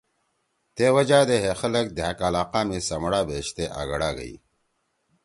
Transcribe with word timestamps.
تے 0.75 0.85
وجہ 0.95 1.21
دے 1.29 1.37
ہے 1.43 1.51
خلگ 1.61 1.87
دھأک 1.97 2.19
علاقہ 2.29 2.61
می 2.67 2.79
سمَڑا 2.89 3.21
بیشتے 3.27 3.63
آگڑا 3.81 4.09
گئی۔ 4.17 4.35